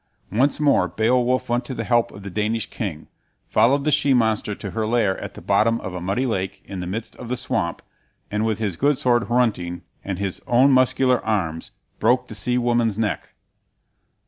[0.31, 3.05] Once more Beowulf went to the help of the Danish king,
[3.45, 6.79] followed the she monster to her lair at the bottom of a muddy lake in
[6.79, 7.83] the midst of the swamp,
[8.31, 11.69] and with his good sword Hrunting and his own muscular arms
[11.99, 13.35] broke the sea woman's neck.